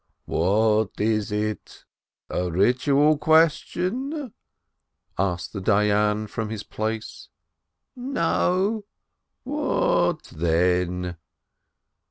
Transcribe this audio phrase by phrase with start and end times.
[0.25, 1.85] "What is it,
[2.27, 4.33] a ritual question?"
[5.19, 7.27] asked the Dayan from his place.
[7.95, 8.83] "No."
[9.43, 11.17] "What then?"